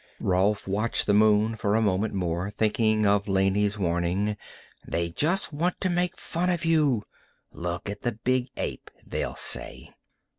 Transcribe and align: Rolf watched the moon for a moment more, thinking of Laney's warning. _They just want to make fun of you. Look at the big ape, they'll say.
Rolf 0.19 0.67
watched 0.67 1.05
the 1.05 1.13
moon 1.13 1.55
for 1.55 1.75
a 1.75 1.79
moment 1.83 2.15
more, 2.15 2.49
thinking 2.49 3.05
of 3.05 3.27
Laney's 3.27 3.77
warning. 3.77 4.35
_They 4.89 5.13
just 5.15 5.53
want 5.53 5.79
to 5.81 5.91
make 5.91 6.17
fun 6.17 6.49
of 6.49 6.65
you. 6.65 7.03
Look 7.51 7.87
at 7.87 8.01
the 8.01 8.13
big 8.13 8.47
ape, 8.57 8.89
they'll 9.05 9.35
say. 9.35 9.91